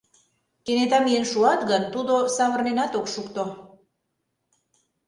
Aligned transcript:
Кенета 0.65 0.97
миен 1.03 1.25
шуат 1.31 1.61
гын, 1.69 1.83
тудо 1.93 2.13
савырненат 2.35 2.91
ок 2.99 3.07
шукто... 3.13 3.43